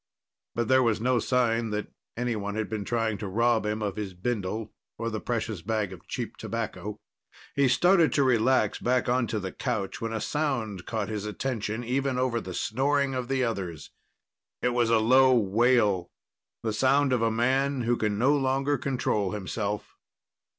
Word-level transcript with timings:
But 0.55 0.67
there 0.67 0.81
was 0.81 0.99
no 0.99 1.19
sign 1.19 1.69
that 1.69 1.91
anyone 2.17 2.55
had 2.55 2.67
been 2.67 2.83
trying 2.83 3.19
to 3.19 3.27
rob 3.27 3.67
him 3.67 3.83
of 3.83 3.97
his 3.97 4.15
bindle 4.15 4.73
or 4.97 5.11
the 5.11 5.19
precious 5.21 5.61
bag 5.61 5.93
of 5.93 6.07
cheap 6.07 6.37
tobacco. 6.37 6.97
He 7.53 7.67
started 7.67 8.11
to 8.13 8.23
relax 8.23 8.79
back 8.79 9.07
onto 9.07 9.37
the 9.37 9.51
couch 9.51 10.01
when 10.01 10.11
a 10.11 10.19
sound 10.19 10.87
caught 10.87 11.07
his 11.09 11.27
attention, 11.27 11.83
even 11.83 12.17
over 12.17 12.41
the 12.41 12.55
snoring 12.55 13.13
of 13.13 13.27
the 13.27 13.43
others. 13.43 13.91
It 14.63 14.69
was 14.69 14.89
a 14.89 14.97
low 14.97 15.35
wail, 15.37 16.09
the 16.63 16.73
sound 16.73 17.13
of 17.13 17.21
a 17.21 17.29
man 17.29 17.81
who 17.81 17.95
can 17.95 18.17
no 18.17 18.35
longer 18.35 18.79
control 18.79 19.33
himself. 19.33 19.99